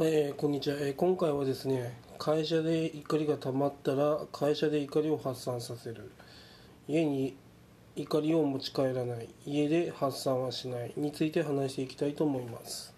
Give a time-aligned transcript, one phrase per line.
[0.00, 6.10] えこんにちは、え今回はですね会社で怒りが溜まったら会社で怒りを発散させる。
[6.88, 7.36] 家に
[7.94, 9.28] 怒りを持ち帰らない。
[9.46, 10.92] 家で発散はしない。
[10.96, 12.92] について話していきたいと思います。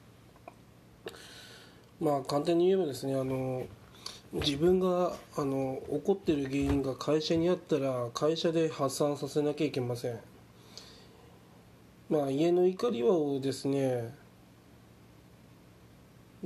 [2.00, 3.66] まあ簡単に言えばですねあの
[4.32, 10.18] 自分があの怒ってる原因が会社にあったら会社で発散させなきゃいけません。
[12.08, 14.14] まあ家の怒りをですね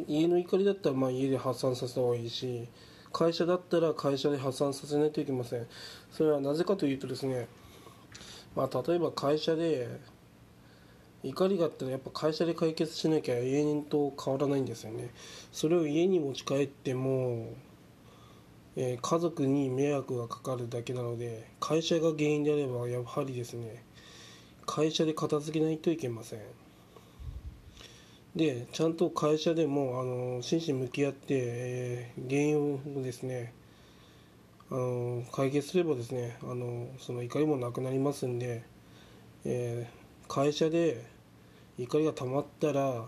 [0.09, 2.69] 家の怒りだったらまあ家で発散させた方がいいし
[3.13, 5.67] 会社だったら会社で発散させないといけません。
[6.13, 7.49] それはなぜかというとですね
[8.55, 9.89] まあ例えば会社で
[11.23, 15.11] 怒りがあったらやっぱ会社で解決しなきゃ永遠と変わらないんですよね。
[15.53, 17.53] それを家に持ち帰っても、
[18.77, 23.85] えー家族に迷惑がかかるだけなので会社が原因であればやはりですね
[24.65, 26.41] 会社で片付けないといけません。
[28.37, 33.53] でちゃんと会社でもあの真摯に向き合って、えー原因をですね
[34.71, 38.63] あの解決すればですねあのその怒りもなくなりますんで、
[39.45, 41.05] えー会社で
[41.77, 43.05] 怒りが溜まったら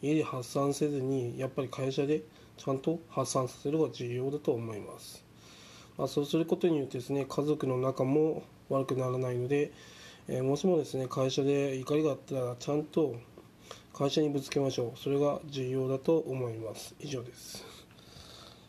[0.00, 2.22] 家で発散せずにやっぱり会社で
[2.56, 5.24] ちゃんと発散させるのが重要だと思います、
[5.98, 9.72] まあ、そうすることによってですね家族の仲も悪くならないので、
[10.28, 13.16] えーもしもですね会社で怒りがあったらちゃんと
[13.98, 14.98] 会社にぶつけましょう。
[14.98, 16.94] それが重要だと思います。
[17.00, 17.85] 以上です。